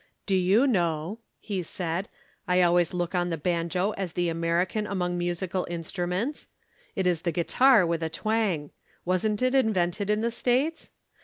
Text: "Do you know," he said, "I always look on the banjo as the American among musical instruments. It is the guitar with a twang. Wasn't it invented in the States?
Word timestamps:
"Do 0.25 0.33
you 0.33 0.65
know," 0.65 1.19
he 1.39 1.61
said, 1.61 2.09
"I 2.47 2.63
always 2.63 2.91
look 2.91 3.13
on 3.13 3.29
the 3.29 3.37
banjo 3.37 3.91
as 3.91 4.13
the 4.13 4.29
American 4.29 4.87
among 4.87 5.15
musical 5.15 5.67
instruments. 5.69 6.47
It 6.95 7.05
is 7.05 7.21
the 7.21 7.31
guitar 7.31 7.85
with 7.85 8.01
a 8.01 8.09
twang. 8.09 8.71
Wasn't 9.05 9.43
it 9.43 9.53
invented 9.53 10.09
in 10.09 10.21
the 10.21 10.31
States? 10.31 10.91